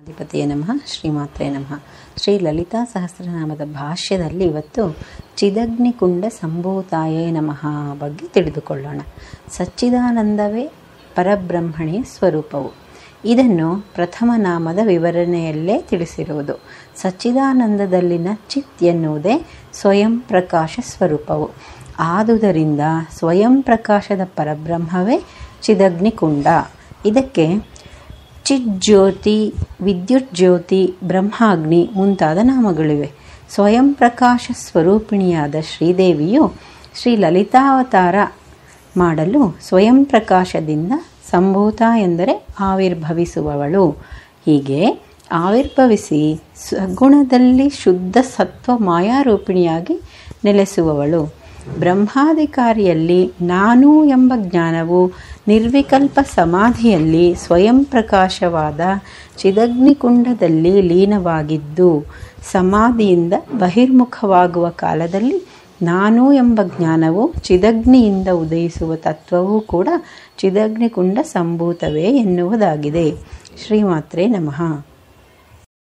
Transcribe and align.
ಅಧಿಪತಿಯ 0.00 0.46
ನಮಃ, 0.46 0.70
ಶ್ರೀಮಾತ್ರೇ 0.86 1.50
ನಮಃ. 1.50 1.80
ಶ್ರೀ 2.16 2.38
ಲಲಿತಾ 2.38 2.84
ಸಹಸ್ರನಾಮದ 2.84 3.60
ಭಾಷ್ಯದಲ್ಲಿ 3.64 4.44
ಇವತ್ತು 4.44 4.96
ಚಿದಗ್ನಿಕುಂಡ 5.36 6.24
ಸಂಭೂತಾಯೇ 6.24 7.30
ನಮಃ 7.30 7.66
ಬಗ್ಗೆ 7.94 8.28
ತಿಳಿದುಕೊಳ್ಳೋಣ. 8.28 9.00
ಸಚ್ಚಿದಾನಂದವೇ 9.50 10.72
ಪರಬ್ರಹ್ಮಣಿಯ 11.14 12.02
ಸ್ವರೂಪವು. 12.02 12.70
ಇದನ್ನು 13.24 13.84
ಪ್ರಥಮ 13.94 14.30
ನಾಮದ 14.36 14.78
ವಿವರಣೆಯಲ್ಲೇ 14.86 15.82
ತಿಳಿಸಿರುವುದು. 15.82 16.60
ಸಚ್ಚಿದಾನಂದದಲ್ಲಿನ 16.96 18.28
ಚಿತ್ 18.48 18.82
ಎನ್ನುವುದೇ 18.82 19.46
ಸ್ವಯಂ 19.72 20.20
ಪ್ರಕಾಶ 20.20 20.78
ಸ್ವರೂಪವು. 20.82 21.50
ಆದುದರಿಂದ 21.98 22.80
ಸ್ವಯಂ 23.12 23.62
ಪ್ರಕಾಶದ 23.62 24.20
ಪರಬ್ರಹ್ಮವೇ 24.24 25.24
ಚಿದಗ್ನಿಕುಂಡ. 25.62 26.46
ಇದಕ್ಕೆ 27.06 27.69
ಚಿಜ್ಯೋತಿ 28.50 29.54
ವಿದ್ಯುತ್ 29.80 30.34
ಜ್ಯೋತಿ, 30.34 30.94
ಬ್ರಹ್ಮಾಗ್ನಿ 31.04 31.90
ಮುಂತಾದ 31.94 32.38
ನಾಮಗಳಿವೆ. 32.42 33.10
ಸ್ವಯಂ 33.50 33.94
ಪ್ರಕಾಶ 33.94 34.50
ಸ್ವರೂಪಿಣಿಯಾದ 34.54 35.54
ಶ್ರೀದೇವಿಯು 35.60 36.52
ಶ್ರೀ 36.94 37.16
ಲಲಿತಾವತಾರ 37.16 38.14
ಮಾಡಲು 38.96 39.58
ಸ್ವಯಂ 39.62 40.04
ಪ್ರಕಾಶದಿಂದ 40.04 40.92
ಸಂಭೂತ 41.30 41.82
ಎಂದರೆ 41.98 42.46
ಆವಿರ್ಭವಿಸುವವಳು. 42.60 43.90
ಹೀಗೆ 44.46 45.02
ಆವಿರ್ಭವಿಸಿ 45.32 46.40
ಸಗುಣದಲ್ಲಿ 46.70 47.68
ಶುದ್ಧ 47.68 48.16
ಸತ್ವ 48.36 48.72
ಮಾಯಾರೂಪಿಣಿಯಾಗಿ 48.78 50.00
ನೆಲೆಸುವವಳು. 50.44 51.40
ಬ್ರಹ್ಮಾಧಿಕಾರಿಯಲ್ಲಿ 51.78 53.32
ನಾನು 53.42 54.04
ಎಂಬ 54.04 54.32
ಜ್ಞಾನವು 54.36 55.12
ನಿರ್ವಿಕಲ್ಪ 55.50 56.18
ಸಮಾಧಿಯಲ್ಲಿ 56.34 57.26
ಸ್ವಯಂ 57.34 57.78
ಪ್ರಕಾಶವಾದ 57.84 58.80
ಚಿದಗ್ನಿಕುಂಡದಲ್ಲಿ 59.36 60.74
ಲೀನವಾಗಿದ್ದು, 60.82 61.90
ಸಮಾಧಿಯಿಂದ 62.52 63.34
ಬಹಿರ್ಮುಖವಾಗುವ 63.58 64.68
ಕಾಲದಲ್ಲಿ 64.84 65.38
ನಾನು 65.82 66.24
ಎಂಬ 66.32 66.60
ಜ್ಞಾನವು 66.76 67.22
ಚಿದಗ್ನಿಯಿಂದ 67.48 68.28
ಉದಯಿಸುವ 68.28 68.96
ತತ್ವವೂ 69.06 69.60
ಕೂಡ 69.60 69.88
ಚಿದಗ್ನಿಕುಂಡ 70.38 71.18
ಸಂಭೂತವೇ 71.32 72.08
ಎನ್ನುವುದಾಗಿದೆ. 72.24 73.06
ಶ್ರೀಮಾತ್ರೇ 73.62 74.26
ನಮಃ. 74.26 74.60